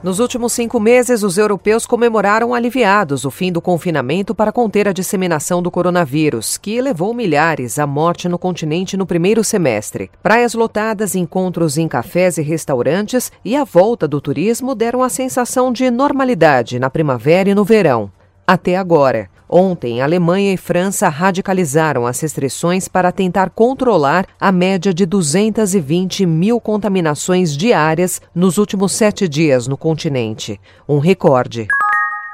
Nos 0.00 0.20
últimos 0.20 0.52
cinco 0.52 0.78
meses, 0.78 1.24
os 1.24 1.38
europeus 1.38 1.84
comemoraram 1.84 2.54
aliviados 2.54 3.24
o 3.24 3.32
fim 3.32 3.50
do 3.50 3.60
confinamento 3.60 4.32
para 4.32 4.52
conter 4.52 4.86
a 4.86 4.92
disseminação 4.92 5.60
do 5.60 5.72
coronavírus, 5.72 6.56
que 6.56 6.80
levou 6.80 7.12
milhares 7.12 7.80
à 7.80 7.86
morte 7.86 8.28
no 8.28 8.38
continente 8.38 8.96
no 8.96 9.04
primeiro 9.04 9.42
semestre. 9.42 10.08
Praias 10.22 10.54
lotadas, 10.54 11.16
encontros 11.16 11.76
em 11.76 11.88
cafés 11.88 12.38
e 12.38 12.42
restaurantes 12.42 13.32
e 13.44 13.56
a 13.56 13.64
volta 13.64 14.06
do 14.06 14.20
turismo 14.20 14.72
deram 14.72 15.02
a 15.02 15.08
sensação 15.08 15.72
de 15.72 15.90
normalidade 15.90 16.78
na 16.78 16.88
primavera 16.88 17.50
e 17.50 17.54
no 17.54 17.64
verão. 17.64 18.08
Até 18.46 18.76
agora. 18.76 19.28
Ontem, 19.48 20.02
Alemanha 20.02 20.52
e 20.52 20.56
França 20.58 21.08
radicalizaram 21.08 22.06
as 22.06 22.20
restrições 22.20 22.86
para 22.86 23.10
tentar 23.10 23.48
controlar 23.48 24.26
a 24.38 24.52
média 24.52 24.92
de 24.92 25.06
220 25.06 26.26
mil 26.26 26.60
contaminações 26.60 27.56
diárias 27.56 28.20
nos 28.34 28.58
últimos 28.58 28.92
sete 28.92 29.26
dias 29.26 29.66
no 29.66 29.78
continente. 29.78 30.60
Um 30.86 30.98
recorde. 30.98 31.66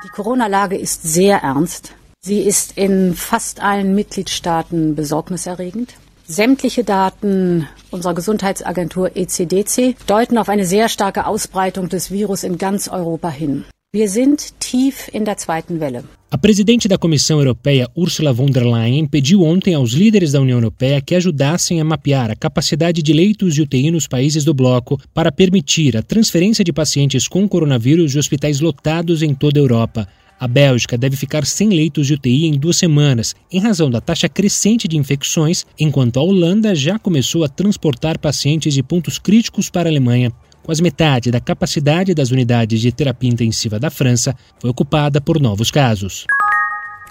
Die 0.02 0.10
Corona-Lage 0.10 0.76
ist 0.76 1.02
sehr 1.02 1.40
ernst. 1.42 1.92
Sie 2.20 2.40
ist 2.40 2.76
in 2.76 3.14
fast 3.14 3.60
allen 3.60 3.94
Mitgliedstaaten 3.94 4.94
besorgniserregend. 4.94 5.94
Sämtliche 6.26 6.84
Daten 6.84 7.68
unserer 7.90 8.14
Gesundheitsagentur 8.14 9.14
ECDC 9.14 9.94
deuten 10.06 10.38
auf 10.38 10.48
eine 10.48 10.64
sehr 10.64 10.88
starke 10.88 11.26
Ausbreitung 11.26 11.90
des 11.90 12.10
Virus 12.10 12.42
in 12.42 12.56
ganz 12.56 12.88
Europa 12.88 13.28
hin. 13.28 13.66
Wir 13.94 14.08
sind 14.08 14.52
tief 14.58 15.08
in 15.14 15.22
der 15.22 15.36
zweiten 15.36 15.78
Welle. 15.78 16.02
A 16.28 16.36
presidente 16.36 16.88
da 16.88 16.98
Comissão 16.98 17.38
Europeia, 17.38 17.88
Ursula 17.94 18.32
von 18.32 18.50
der 18.50 18.64
Leyen, 18.64 19.06
pediu 19.06 19.44
ontem 19.44 19.72
aos 19.72 19.92
líderes 19.92 20.32
da 20.32 20.40
União 20.40 20.58
Europeia 20.58 21.00
que 21.00 21.14
ajudassem 21.14 21.80
a 21.80 21.84
mapear 21.84 22.28
a 22.28 22.34
capacidade 22.34 23.00
de 23.00 23.12
leitos 23.12 23.54
de 23.54 23.62
UTI 23.62 23.92
nos 23.92 24.08
países 24.08 24.42
do 24.42 24.52
bloco 24.52 25.00
para 25.14 25.30
permitir 25.30 25.96
a 25.96 26.02
transferência 26.02 26.64
de 26.64 26.72
pacientes 26.72 27.28
com 27.28 27.48
coronavírus 27.48 28.10
de 28.10 28.18
hospitais 28.18 28.58
lotados 28.58 29.22
em 29.22 29.32
toda 29.32 29.60
a 29.60 29.62
Europa. 29.62 30.08
A 30.40 30.48
Bélgica 30.48 30.98
deve 30.98 31.14
ficar 31.14 31.46
sem 31.46 31.68
leitos 31.68 32.08
de 32.08 32.14
UTI 32.14 32.46
em 32.46 32.58
duas 32.58 32.76
semanas, 32.76 33.36
em 33.48 33.60
razão 33.60 33.88
da 33.88 34.00
taxa 34.00 34.28
crescente 34.28 34.88
de 34.88 34.96
infecções, 34.96 35.64
enquanto 35.78 36.18
a 36.18 36.22
Holanda 36.24 36.74
já 36.74 36.98
começou 36.98 37.44
a 37.44 37.48
transportar 37.48 38.18
pacientes 38.18 38.74
de 38.74 38.82
pontos 38.82 39.20
críticos 39.20 39.70
para 39.70 39.88
a 39.88 39.92
Alemanha. 39.92 40.32
Quase 40.64 40.82
metade 40.82 41.30
da 41.30 41.40
capacidade 41.40 42.14
das 42.14 42.30
unidades 42.30 42.80
de 42.80 42.90
terapia 42.90 43.28
intensiva 43.28 43.78
da 43.78 43.90
França 43.90 44.34
foi 44.58 44.70
ocupada 44.70 45.20
por 45.20 45.38
novos 45.38 45.70
casos. 45.70 46.24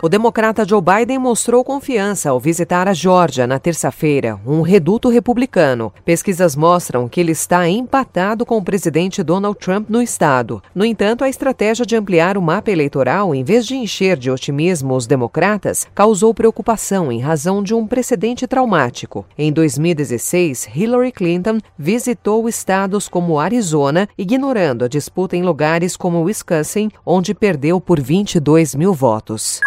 O 0.02 0.10
democrata 0.10 0.68
Joe 0.68 0.82
Biden 0.82 1.18
mostrou 1.18 1.64
confiança 1.64 2.30
ao 2.30 2.40
visitar 2.40 2.90
a 2.90 2.94
Geórgia 2.94 3.48
na 3.48 3.58
terça-feira, 3.58 4.38
um 4.46 4.62
reduto 4.62 5.08
republicano. 5.08 5.94
Pesquisas 6.04 6.58
mostram 6.58 7.08
que 7.08 7.22
ele 7.22 7.32
está 7.32 7.70
empatado 7.70 8.46
com 8.46 8.58
o 8.58 8.64
presidente 8.64 9.24
Donald 9.24 9.58
Trump 9.58 9.90
no 9.90 10.02
estado. 10.02 10.62
No 10.76 10.84
entanto, 10.84 11.24
a 11.24 11.30
estratégia 11.30 11.86
de 11.86 11.96
ampliar 11.96 12.38
o 12.38 12.42
mapa 12.42 12.70
eleitoral, 12.70 13.34
em 13.34 13.46
vez 13.46 13.66
de 13.66 13.76
encher 13.76 14.18
de 14.18 14.30
otimismo 14.30 14.94
os 14.94 15.08
democratas, 15.08 15.88
causou 15.96 16.34
preocupação 16.34 17.10
em 17.10 17.22
razão 17.22 17.64
de 17.64 17.74
um 17.74 17.88
precedente 17.88 18.46
traumático. 18.46 19.26
Em 19.38 19.54
2016, 19.54 20.68
Hillary 20.76 21.14
Clinton 21.14 21.60
visitou 21.78 22.50
estados 22.50 23.08
como 23.08 23.40
Arizona, 23.40 24.10
ignorando 24.18 24.84
a 24.84 24.90
disputa 24.90 25.38
em 25.38 25.44
lugares 25.44 25.96
como 25.96 26.24
Wisconsin, 26.24 26.90
onde 27.06 27.34
perdeu 27.34 27.80
por 27.80 28.02
22 28.02 28.76
mil 28.76 28.94
votos. 28.94 29.62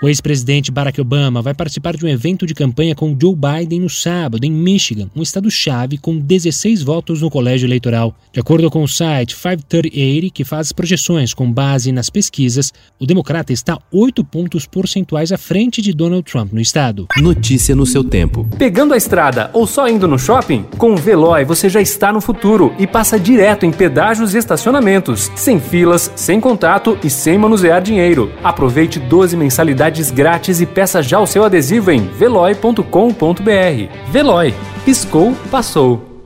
O 0.00 0.06
ex-presidente 0.06 0.70
Barack 0.70 1.00
Obama 1.00 1.42
vai 1.42 1.52
participar 1.52 1.96
de 1.96 2.06
um 2.06 2.08
evento 2.08 2.46
de 2.46 2.54
campanha 2.54 2.94
com 2.94 3.16
Joe 3.20 3.34
Biden 3.34 3.80
no 3.80 3.90
sábado, 3.90 4.44
em 4.44 4.50
Michigan, 4.50 5.10
um 5.14 5.22
estado-chave 5.22 5.98
com 5.98 6.16
16 6.16 6.84
votos 6.84 7.20
no 7.20 7.28
colégio 7.28 7.66
eleitoral. 7.66 8.14
De 8.32 8.38
acordo 8.38 8.70
com 8.70 8.84
o 8.84 8.86
site 8.86 9.34
538, 9.34 10.32
que 10.32 10.44
faz 10.44 10.70
projeções 10.70 11.34
com 11.34 11.50
base 11.50 11.90
nas 11.90 12.08
pesquisas, 12.10 12.72
o 12.96 13.06
democrata 13.06 13.52
está 13.52 13.76
8 13.90 14.22
pontos 14.22 14.66
percentuais 14.66 15.32
à 15.32 15.36
frente 15.36 15.82
de 15.82 15.92
Donald 15.92 16.22
Trump 16.22 16.52
no 16.52 16.60
estado. 16.60 17.08
Notícia 17.16 17.74
no 17.74 17.84
seu 17.84 18.04
tempo. 18.04 18.48
Pegando 18.56 18.94
a 18.94 18.96
estrada 18.96 19.50
ou 19.52 19.66
só 19.66 19.88
indo 19.88 20.06
no 20.06 20.16
shopping? 20.16 20.64
Com 20.78 20.92
o 20.92 20.96
Veloy 20.96 21.44
você 21.44 21.68
já 21.68 21.80
está 21.80 22.12
no 22.12 22.20
futuro 22.20 22.72
e 22.78 22.86
passa 22.86 23.18
direto 23.18 23.66
em 23.66 23.72
pedágios 23.72 24.32
e 24.32 24.38
estacionamentos, 24.38 25.28
sem 25.34 25.58
filas, 25.58 26.12
sem 26.14 26.40
contato 26.40 26.96
e 27.02 27.10
sem 27.10 27.36
manusear 27.36 27.82
dinheiro. 27.82 28.30
Aproveite 28.44 29.00
12 29.00 29.36
mensalidades 29.36 29.87
grátis 30.10 30.60
e 30.60 30.66
peça 30.66 31.02
já 31.02 31.20
o 31.20 31.26
seu 31.26 31.44
adesivo 31.44 31.90
em 31.90 32.06
veloy.com.br. 32.06 32.82
Veloy, 34.10 34.54
piscou, 34.84 35.34
passou. 35.50 36.17